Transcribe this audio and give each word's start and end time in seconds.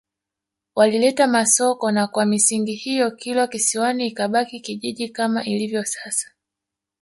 Walileta 0.75 1.27
Masoko 1.27 1.91
na 1.91 2.07
kwa 2.07 2.25
misingi 2.25 2.73
hiyo 2.75 3.11
Kilwa 3.11 3.47
Kisiwani 3.47 4.07
ikabaki 4.07 4.59
kijiji 4.59 5.09
kama 5.09 5.43
ilivyo 5.43 5.85
sasa 5.85 6.31